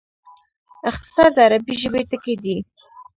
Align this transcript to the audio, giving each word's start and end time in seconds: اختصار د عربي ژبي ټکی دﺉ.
اختصار 0.89 1.29
د 1.35 1.37
عربي 1.45 1.73
ژبي 1.81 2.01
ټکی 2.09 2.33
دﺉ. 2.43 2.57